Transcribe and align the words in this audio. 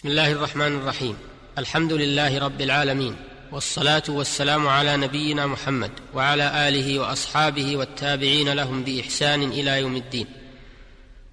بسم 0.00 0.08
الله 0.08 0.32
الرحمن 0.32 0.76
الرحيم. 0.76 1.16
الحمد 1.58 1.92
لله 1.92 2.38
رب 2.38 2.60
العالمين 2.60 3.16
والصلاة 3.52 4.02
والسلام 4.08 4.68
على 4.68 4.96
نبينا 4.96 5.46
محمد 5.46 5.90
وعلى 6.14 6.68
آله 6.68 6.98
وأصحابه 6.98 7.76
والتابعين 7.76 8.52
لهم 8.52 8.82
بإحسان 8.82 9.42
إلى 9.42 9.80
يوم 9.80 9.96
الدين. 9.96 10.26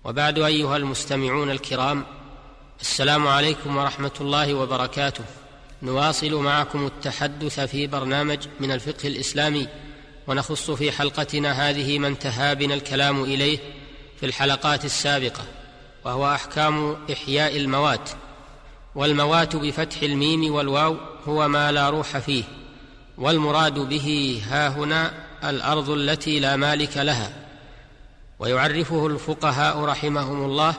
وبعد 0.03 0.39
أيها 0.39 0.77
المستمعون 0.77 1.51
الكرام 1.51 2.05
السلام 2.81 3.27
عليكم 3.27 3.77
ورحمة 3.77 4.11
الله 4.21 4.53
وبركاته. 4.53 5.23
نواصل 5.81 6.35
معكم 6.35 6.85
التحدث 6.85 7.59
في 7.59 7.87
برنامج 7.87 8.39
من 8.59 8.71
الفقه 8.71 9.07
الإسلامي 9.07 9.67
ونخص 10.27 10.71
في 10.71 10.91
حلقتنا 10.91 11.69
هذه 11.69 11.99
ما 11.99 12.07
انتهى 12.07 12.55
بنا 12.55 12.73
الكلام 12.73 13.23
إليه 13.23 13.59
في 14.19 14.25
الحلقات 14.25 14.85
السابقة 14.85 15.43
وهو 16.05 16.33
أحكام 16.33 16.97
إحياء 17.11 17.57
الموات. 17.57 18.09
والموات 18.97 19.55
بفتح 19.55 20.01
الميم 20.03 20.53
والواو 20.53 20.97
هو 21.27 21.47
ما 21.47 21.71
لا 21.71 21.89
روح 21.89 22.17
فيه 22.17 22.43
والمراد 23.17 23.79
به 23.79 24.41
ها 24.49 24.67
هنا 24.67 25.13
الأرض 25.43 25.89
التي 25.89 26.39
لا 26.39 26.55
مالك 26.55 26.97
لها. 26.97 27.33
ويعرفه 28.39 29.07
الفقهاء 29.07 29.79
رحمهم 29.79 30.45
الله 30.45 30.75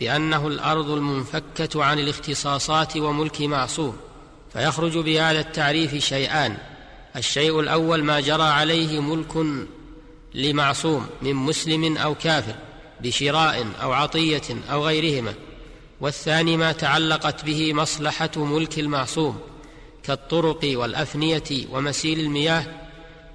بأنه 0.00 0.46
الأرض 0.46 0.90
المنفكة 0.90 1.84
عن 1.84 1.98
الاختصاصات 1.98 2.96
وملك 2.96 3.40
معصوم 3.40 3.96
فيخرج 4.52 4.98
بهذا 4.98 5.40
التعريف 5.40 5.94
شيئان. 5.94 6.56
الشيء 7.16 7.60
الأول 7.60 8.04
ما 8.04 8.20
جرى 8.20 8.42
عليه 8.42 9.00
ملك 9.00 9.66
لمعصوم 10.34 11.06
من 11.22 11.34
مسلم 11.34 11.96
أو 11.96 12.14
كافر 12.14 12.54
بشراء 13.00 13.66
أو 13.82 13.92
عطية 13.92 14.42
أو 14.70 14.86
غيرهما. 14.86 15.34
والثاني 16.00 16.56
ما 16.56 16.72
تعلقت 16.72 17.44
به 17.44 17.74
مصلحة 17.74 18.30
ملك 18.36 18.78
المعصوم 18.78 19.40
كالطرق 20.02 20.60
والأفنية 20.64 21.66
ومسيل 21.70 22.20
المياه 22.20 22.64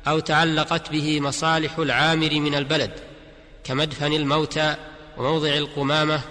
أو 0.08 0.20
تعلقت 0.20 0.92
به 0.92 1.20
مصالح 1.22 1.78
العامر 1.78 2.34
من 2.34 2.56
البلد 2.56 2.92
كمدفن 3.64 4.14
الموتى 4.14 4.76
وموضع 5.18 5.54
القمامة 5.54 6.22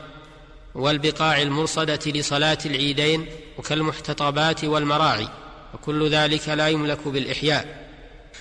والبقاع 0.74 1.42
المرصدة 1.42 2.00
لصلاة 2.06 2.58
العيدين 2.66 3.26
وكالمحتطبات 3.58 4.64
والمراعي 4.64 5.28
وكل 5.74 6.10
ذلك 6.10 6.48
لا 6.48 6.68
يملك 6.68 7.08
بالإحياء. 7.08 7.88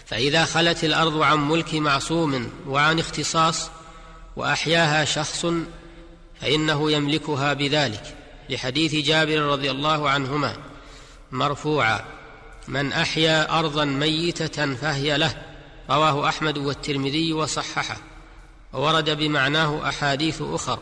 فإذا 0.05 0.45
خلت 0.45 0.83
الأرض 0.83 1.21
عن 1.21 1.49
ملك 1.49 1.75
معصوم 1.75 2.51
وعن 2.67 2.99
اختصاص 2.99 3.69
وأحياها 4.35 5.05
شخص 5.05 5.45
فإنه 6.41 6.91
يملكها 6.91 7.53
بذلك 7.53 8.15
لحديث 8.49 8.95
جابر 8.95 9.41
رضي 9.41 9.71
الله 9.71 10.09
عنهما 10.09 10.55
مرفوعا 11.31 12.05
من 12.67 12.93
أحيا 12.93 13.59
أرضا 13.59 13.85
ميتة 13.85 14.75
فهي 14.75 15.17
له 15.17 15.41
رواه 15.89 16.29
أحمد 16.29 16.57
والترمذي 16.57 17.33
وصححه 17.33 17.97
وورد 18.73 19.09
بمعناه 19.09 19.89
أحاديث 19.89 20.41
أخر 20.41 20.79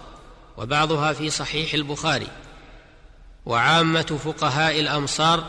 وبعضها 0.58 1.14
في 1.14 1.30
صحيح 1.30 1.74
البخاري. 1.74 2.28
وعامة 3.46 4.20
فقهاء 4.26 4.80
الأمصار 4.80 5.44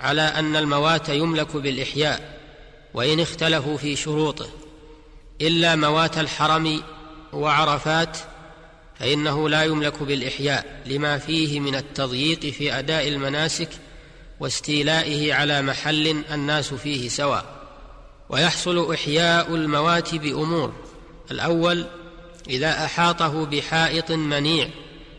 على 0.00 0.22
أن 0.22 0.56
الموات 0.56 1.08
يملك 1.08 1.56
بالإحياء 1.56 2.40
وإن 2.94 3.20
اختلفوا 3.20 3.76
في 3.76 3.96
شروطه 3.96 4.48
إلا 5.40 5.76
موات 5.76 6.18
الحرم 6.18 6.82
وعرفات 7.32 8.18
فإنه 9.02 9.48
لا 9.48 9.62
يملك 9.62 10.02
بالإحياء 10.02 10.82
لما 10.86 11.18
فيه 11.18 11.60
من 11.60 11.74
التضييق 11.74 12.40
في 12.40 12.78
أداء 12.78 13.08
المناسك 13.08 13.68
واستيلائه 14.40 15.34
على 15.34 15.62
محل 15.62 16.24
الناس 16.32 16.74
فيه 16.74 17.08
سواء. 17.08 17.44
ويحصل 18.28 18.92
إحياء 18.94 19.54
الموات 19.54 20.14
بامور 20.14 20.72
الأول 21.30 21.86
إذا 22.50 22.84
أحاطه 22.84 23.46
بحائط 23.46 24.10
منيع 24.10 24.68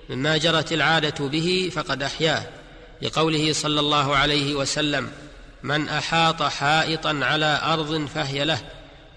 مما 0.09 0.37
جرت 0.37 0.73
العادة 0.73 1.27
به 1.27 1.71
فقد 1.73 2.03
أحياه. 2.03 2.43
لقوله 3.01 3.53
صلى 3.53 3.79
الله 3.79 4.15
عليه 4.15 4.55
وسلم 4.55 5.11
من 5.63 5.89
أحاط 5.89 6.43
حائطا 6.43 7.19
على 7.21 7.61
أرض 7.63 8.05
فهي 8.05 8.45
له. 8.45 8.61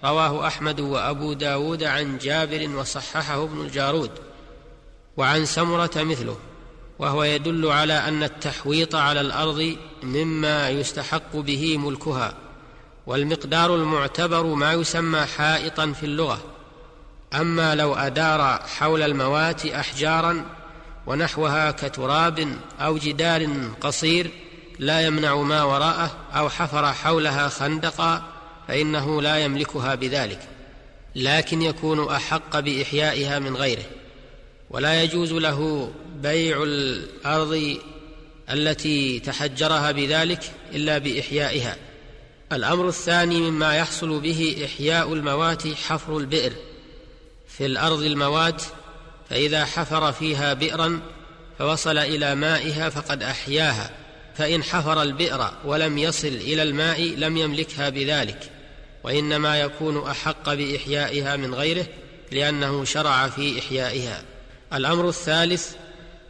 رواه 0.03 0.47
أحمد 0.47 0.79
وأبو 0.79 1.33
داود 1.33 1.83
عن 1.83 2.17
جابر 2.17 2.69
وصححه 2.75 3.43
ابن 3.43 3.61
الجارود. 3.61 4.26
وعن 5.17 5.45
سمرة 5.45 5.91
مثله 5.95 6.37
وهو 6.99 7.23
يدل 7.23 7.67
على 7.67 7.93
أن 7.93 8.23
التحويط 8.23 8.95
على 8.95 9.21
الأرض 9.21 9.77
مما 10.03 10.69
يستحق 10.69 11.35
به 11.35 11.77
ملكها 11.77 12.33
والمقدار 13.07 13.75
المعتبر 13.75 14.43
ما 14.43 14.73
يسمى 14.73 15.19
حائطا 15.19 15.91
في 15.91 16.05
اللغة. 16.05 16.39
أما 17.33 17.75
لو 17.75 17.95
أدار 17.95 18.59
حول 18.77 19.01
الموات 19.01 19.65
احجارا 19.65 20.45
ونحوها 21.07 21.71
كتراب 21.71 22.47
أو 22.79 22.97
جدار 22.97 23.49
قصير 23.81 24.31
لا 24.79 25.01
يمنع 25.01 25.35
ما 25.35 25.63
وراءه 25.63 26.11
أو 26.33 26.49
حفر 26.49 26.93
حولها 26.93 27.49
خندقا 27.49 28.23
فإنه 28.67 29.21
لا 29.21 29.37
يملكها 29.37 29.95
بذلك 29.95 30.39
لكن 31.15 31.61
يكون 31.61 32.11
أحق 32.11 32.59
بإحيائها 32.59 33.39
من 33.39 33.55
غيره. 33.55 33.83
ولا 34.69 35.03
يجوز 35.03 35.33
له 35.33 35.91
بيع 36.21 36.63
الأرض 36.63 37.77
التي 38.49 39.19
تحجرها 39.19 39.91
بذلك 39.91 40.51
إلا 40.75 40.97
بإحيائها. 40.97 41.75
الأمر 42.51 42.87
الثاني 42.87 43.39
مما 43.51 43.77
يحصل 43.77 44.19
به 44.19 44.65
إحياء 44.65 45.13
الموات 45.13 45.67
حفر 45.67 46.17
البئر. 46.17 46.53
في 47.47 47.65
الأرض 47.65 48.01
الموات 48.01 48.61
فإذا 49.29 49.65
حفر 49.65 50.11
فيها 50.11 50.53
بئرا 50.53 51.01
فوصل 51.59 51.97
إلى 51.97 52.35
مائها 52.35 52.89
فقد 52.89 53.23
أحياها 53.23 53.89
فإن 54.35 54.63
حفر 54.63 55.01
البئر 55.01 55.51
ولم 55.65 55.97
يصل 55.97 56.27
إلى 56.27 56.63
الماء 56.63 57.01
لم 57.01 57.37
يملكها 57.37 57.89
بذلك 57.89 58.51
وإنما 59.03 59.59
يكون 59.59 60.07
أحق 60.07 60.53
بإحيائها 60.53 61.35
من 61.35 61.55
غيره 61.55 61.85
لأنه 62.31 62.83
شرع 62.83 63.29
في 63.29 63.59
إحيائها. 63.59 64.23
الأمر 64.73 65.09
الثالث 65.09 65.75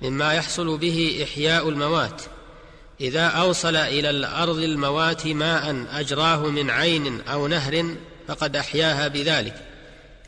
مما 0.01 0.33
يحصل 0.33 0.77
به 0.77 1.19
إحياء 1.23 1.69
الموات. 1.69 2.21
إذا 3.01 3.25
أوصل 3.25 3.75
إلى 3.75 4.09
الأرض 4.09 4.57
الموات 4.57 5.27
ماء 5.27 5.85
أجراه 5.91 6.49
من 6.49 6.69
عين 6.69 7.21
أو 7.21 7.47
نهر 7.47 7.95
فقد 8.27 8.55
أحياها 8.55 9.07
بذلك 9.07 9.55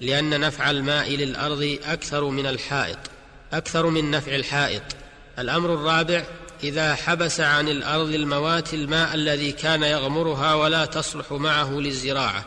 لأن 0.02 0.40
نفع 0.40 0.72
الماء 0.72 1.10
للأرض 1.10 1.78
أكثر 1.86 2.24
من 2.26 2.46
الحائط 2.46 2.98
أكثر 3.54 3.86
من 3.86 4.12
نفع 4.12 4.36
الحائط. 4.36 4.84
الأمر 5.40 5.74
الرابع 5.74 6.24
إذا 6.64 6.96
حبس 6.96 7.40
عن 7.40 7.68
الأرض 7.68 8.14
الموات 8.14 8.74
الماء 8.74 9.16
الذي 9.16 9.52
كان 9.52 9.84
يغمرها 9.84 10.54
ولا 10.54 10.86
تصلح 10.86 11.32
معه 11.32 11.72
للزراعة 11.72 12.46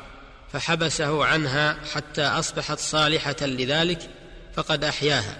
فحبسه 0.52 1.24
عنها 1.24 1.76
حتى 1.94 2.22
أصبحت 2.22 2.78
صالحة 2.78 3.36
لذلك 3.40 4.10
فقد 4.54 4.84
أحياها. 4.84 5.36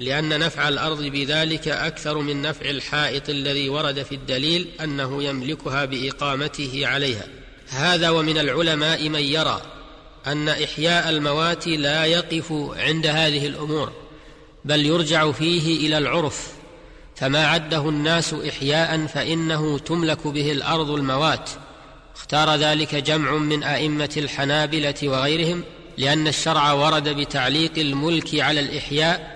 لأن 0.00 0.38
نفع 0.38 0.68
الأرض 0.68 1.02
بذلك 1.02 1.68
أكثر 1.68 2.18
من 2.18 2.42
نفع 2.42 2.70
الحائط 2.70 3.28
الذي 3.28 3.68
ورد 3.68 4.02
في 4.02 4.14
الدليل 4.14 4.68
أنه 4.82 5.22
يملكها 5.22 5.84
بإقامته 5.84 6.86
عليها. 6.86 7.24
هذا 7.68 8.10
ومن 8.10 8.38
العلماء 8.38 9.08
من 9.08 9.20
يرى 9.20 9.62
أن 10.26 10.48
إحياء 10.48 11.10
الموات 11.10 11.66
لا 11.66 12.04
يقف 12.04 12.52
عند 12.76 13.06
هذه 13.06 13.46
الأمور 13.46 13.92
بل 14.64 14.86
يرجع 14.86 15.32
فيه 15.32 15.86
إلى 15.86 15.98
العرف. 15.98 16.52
فما 17.16 17.46
عده 17.46 17.88
الناس 17.88 18.34
إحياء 18.34 19.06
فإنه 19.06 19.78
تملك 19.78 20.26
به 20.26 20.52
الأرض 20.52 20.90
الموات. 20.90 21.50
اختار 22.16 22.54
ذلك 22.54 22.94
جمع 22.94 23.30
من 23.36 23.62
أئمة 23.62 24.10
الحنابلة 24.16 24.94
وغيرهم 25.02 25.64
لأن 25.98 26.28
الشرع 26.28 26.72
ورد 26.72 27.08
بتعليق 27.08 27.72
الملك 27.78 28.40
على 28.40 28.60
الإحياء 28.60 29.35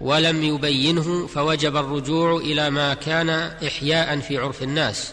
ولم 0.00 0.42
يبينه 0.42 1.26
فوجب 1.26 1.76
الرجوع 1.76 2.36
إلى 2.36 2.70
ما 2.70 2.94
كان 2.94 3.30
إحياء 3.66 4.20
في 4.20 4.38
عرف 4.38 4.62
الناس. 4.62 5.12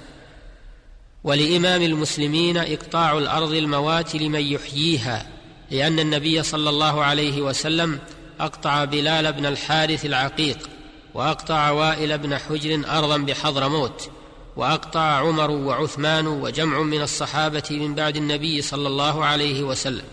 ولإمام 1.23 1.81
المسلمين 1.81 2.57
إقطاع 2.57 3.17
الأرض 3.17 3.53
الموات 3.53 4.15
لمن 4.15 4.41
يحييها 4.41 5.27
لأن 5.71 5.99
النبي 5.99 6.43
صلى 6.43 6.69
الله 6.69 7.03
عليه 7.03 7.41
وسلم 7.41 7.99
أقطع 8.39 8.83
بلال 8.83 9.33
بن 9.33 9.45
الحارث 9.45 10.05
العقيق 10.05 10.69
وأقطع 11.13 11.69
وائل 11.69 12.17
بن 12.17 12.37
حجر 12.37 12.81
ارضا 12.87 13.17
بحضرموت 13.17 14.09
وأقطع 14.55 15.01
عمر 15.01 15.51
وعثمان 15.51 16.27
وجمع 16.27 16.81
من 16.81 17.01
الصحابة 17.01 17.63
من 17.71 17.95
بعد 17.95 18.15
النبي 18.15 18.61
صلى 18.61 18.87
الله 18.87 19.25
عليه 19.25 19.63
وسلم 19.63 20.05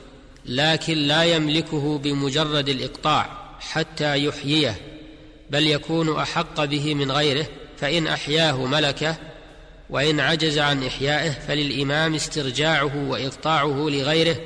لكن 0.46 0.98
لا 0.98 1.24
يملكه 1.24 1.98
بمجرد 1.98 2.68
الإقطاع. 2.68 3.39
حتى 3.60 4.24
يحييه 4.24 4.76
بل 5.50 5.66
يكون 5.66 6.16
أحق 6.18 6.64
به 6.64 6.94
من 6.94 7.12
غيره 7.12 7.46
فإن 7.78 8.06
أحياه 8.06 8.66
ملكه 8.66 9.16
وإن 9.90 10.20
عجز 10.20 10.58
عن 10.58 10.86
إحيائه 10.86 11.30
فللإمام 11.30 12.14
استرجاعه 12.14 13.08
وإقطاعه 13.08 13.88
لغيره 13.88 14.36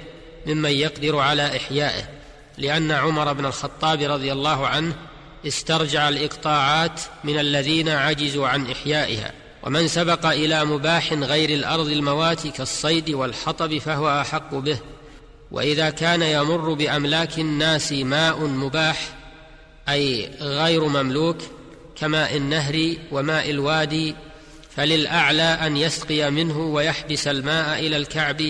ممن 0.47 0.71
يقدر 0.71 1.19
على 1.19 1.57
إحيائه. 1.57 2.09
لأن 2.59 2.91
عمر 2.91 3.33
بن 3.33 3.47
الخطاب 3.47 4.03
رضي 4.03 4.33
الله 4.33 4.67
عنه 4.67 4.95
استرجع 5.47 6.09
الإقطاعات 6.09 7.01
من 7.25 7.39
الذين 7.39 7.89
عجزوا 7.89 8.49
عن 8.49 8.71
إحيائها. 8.71 9.33
ومن 9.63 9.89
سبق 9.89 10.27
إلى 10.27 10.65
مباح 10.65 11.13
غير 11.13 11.51
الأرض 11.51 11.87
الموات 11.87 12.47
كالصيد 12.47 13.11
والحطب 13.11 13.79
فهو 13.79 14.21
أحق 14.21 14.55
به. 14.55 14.79
وإذا 15.55 15.91
كان 15.91 16.23
يمر 16.23 16.73
بأملاك 16.73 17.39
الناس 17.39 17.93
ماء 17.93 18.47
مباح 18.47 19.17
أي 19.89 20.31
غير 20.41 20.85
مملوك 20.85 21.37
كماء 21.97 22.37
النهر 22.37 22.95
وماء 23.13 23.51
الوادي 23.51 24.15
فللأعلى 24.77 25.43
أن 25.43 25.77
يسقي 25.77 26.31
منه 26.31 26.59
ويحبس 26.59 27.29
الماء 27.29 27.79
إلى 27.79 27.97
الكعب 27.97 28.43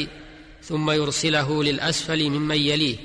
ثم 0.62 0.90
يرسله 0.90 1.64
للأسفل 1.64 2.30
ممن 2.30 2.56
يليه 2.56 2.96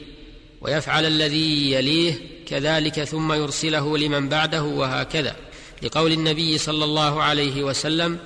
ويفعل 0.62 1.06
الذي 1.06 1.72
يليه 1.72 2.14
كذلك 2.48 3.04
ثم 3.04 3.34
يرسله 3.34 3.98
لمن 3.98 4.30
بعده 4.30 4.64
وهكذا. 4.64 5.36
لقول 5.84 6.12
النبي 6.12 6.58
صلى 6.58 6.84
الله 6.84 7.24
عليه 7.24 7.64
وسلم 7.64 8.18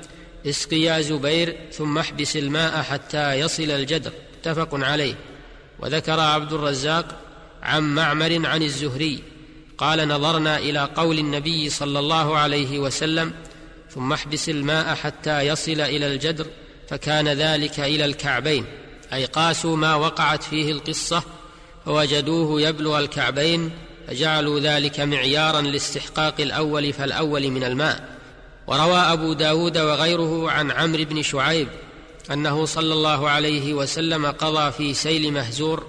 اسق 0.47 0.73
يا 0.73 1.01
زبير 1.01 1.55
ثم 1.71 1.97
احبس 1.97 2.37
الماء 2.37 2.81
حتى 2.81 3.33
يصل 3.33 3.71
الجدر. 3.71 4.11
متفق 4.39 4.69
عليه. 4.73 5.15
وذكر 5.83 6.19
عبد 6.19 6.53
الرزاق 6.53 7.05
عن 7.63 7.95
معمر 7.95 8.47
عن 8.47 8.63
الزهري 8.63 9.23
قال 9.77 10.07
نظرنا 10.07 10.57
إلى 10.57 10.89
قول 10.95 11.19
النبي 11.19 11.69
صلى 11.69 11.99
الله 11.99 12.37
عليه 12.37 12.79
وسلم 12.79 13.33
ثم 13.89 14.13
احبس 14.13 14.49
الماء 14.49 14.95
حتى 14.95 15.41
يصل 15.41 15.81
إلى 15.81 16.07
الجدر 16.07 16.45
فكان 16.89 17.27
ذلك 17.27 17.79
إلى 17.79 18.05
الكعبين. 18.05 18.65
أي 19.13 19.25
قاسوا 19.25 19.75
ما 19.75 19.95
وقعت 19.95 20.43
فيه 20.43 20.71
القصة 20.71 21.23
فوجدوه 21.85 22.61
يبلغ 22.61 22.99
الكعبين 22.99 23.71
فجعلوا 24.07 24.59
ذلك 24.59 24.99
معيارا 24.99 25.61
لاستحقاق 25.61 26.35
الأول 26.39 26.93
فالأول 26.93 27.49
من 27.49 27.63
الماء. 27.63 28.09
وروى 28.67 28.97
أبو 28.97 29.33
داود 29.33 29.77
وغيره 29.77 30.51
عن 30.51 30.71
عمرو 30.71 31.03
بن 31.03 31.21
شعيب 31.21 31.67
أنه 32.31 32.65
صلى 32.65 32.93
الله 32.93 33.29
عليه 33.29 33.73
وسلم 33.73 34.25
قضى 34.25 34.71
في 34.71 34.93
سيل 34.93 35.31
مهزور 35.31 35.87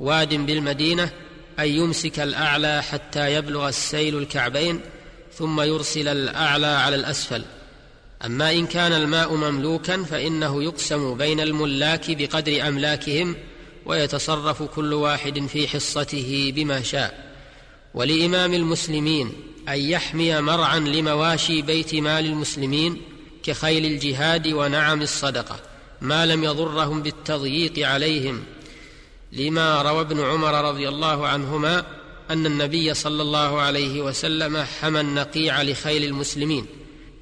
واد 0.00 0.34
بالمدينة 0.34 1.10
أن 1.58 1.68
يمسك 1.68 2.20
الأعلى 2.20 2.82
حتى 2.82 3.34
يبلغ 3.34 3.68
السيل 3.68 4.18
الكعبين 4.18 4.80
ثم 5.38 5.60
يرسل 5.60 6.08
الأعلى 6.08 6.66
على 6.66 6.96
الأسفل. 6.96 7.44
أما 8.24 8.52
إن 8.52 8.66
كان 8.66 8.92
الماء 8.92 9.34
مملوكا 9.34 10.02
فإنه 10.02 10.62
يقسم 10.62 11.14
بين 11.16 11.40
الملاك 11.40 12.10
بقدر 12.10 12.68
أملاكهم 12.68 13.36
ويتصرف 13.86 14.62
كل 14.62 14.92
واحد 14.92 15.46
في 15.46 15.68
حصته 15.68 16.52
بما 16.56 16.82
شاء. 16.82 17.34
ولإمام 17.94 18.54
المسلمين 18.54 19.32
أن 19.68 19.78
يحمي 19.78 20.40
مرعى 20.40 20.78
لمواشي 20.78 21.62
بيت 21.62 21.94
مال 21.94 22.26
المسلمين 22.26 23.02
كخيل 23.42 23.84
الجهاد 23.86 24.46
ونعم 24.46 25.02
الصدقة. 25.02 25.73
ما 26.00 26.26
لم 26.26 26.44
يضرهم 26.44 27.02
بالتضييق 27.02 27.88
عليهم. 27.88 28.44
لما 29.32 29.82
روى 29.82 30.00
ابن 30.00 30.20
عمر 30.20 30.68
رضي 30.68 30.88
الله 30.88 31.26
عنهما 31.26 31.86
أن 32.30 32.46
النبي 32.46 32.94
صلى 32.94 33.22
الله 33.22 33.60
عليه 33.60 34.02
وسلم 34.02 34.56
حمى 34.80 35.00
النقيع 35.00 35.62
لخيل 35.62 36.04
المسلمين. 36.04 36.66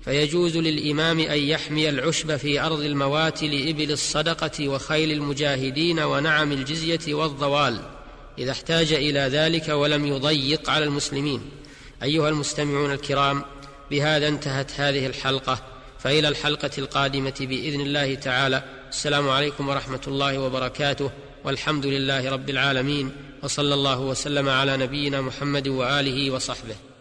فيجوز 0.05 0.57
للإمام 0.57 1.21
أن 1.21 1.39
يحمي 1.39 1.89
العشب 1.89 2.37
في 2.37 2.61
أرض 2.61 2.81
الموات 2.81 3.43
لإبل 3.43 3.93
الصدقة 3.93 4.69
وخيل 4.69 5.13
المجاهدين 5.13 6.01
ونعم 6.01 6.53
الجزية 6.53 7.15
والضوال 7.15 7.81
إذا 8.39 8.51
احتاج 8.51 8.93
إلى 8.93 9.21
ذلك 9.21 9.69
ولم 9.69 10.07
يضيق 10.07 10.71
على 10.71 10.85
المسلمين. 10.85 11.41
أيها 12.03 12.29
المستمعون 12.29 12.93
الكرام 12.93 13.45
بهذا 13.91 14.29
انتهت 14.29 14.71
هذه 14.81 15.07
الحلقة. 15.07 15.72
فإلى 16.03 16.29
الحلقة 16.29 16.71
القادمة 16.79 17.35
بإذن 17.41 17.81
الله 17.81 18.15
تعالى. 18.15 18.63
السلام 18.91 19.31
عليكم 19.31 19.69
ورحمة 19.69 20.01
الله 20.07 20.39
وبركاته. 20.39 21.11
والحمد 21.45 21.87
لله 21.87 22.31
رب 22.31 22.51
العالمين. 22.51 23.13
وصلى 23.43 23.75
الله 23.75 24.01
وسلم 24.01 24.49
على 24.49 24.77
نبينا 24.77 25.21
محمد 25.21 25.69
وآله 25.69 26.31
وصحبه. 26.31 26.92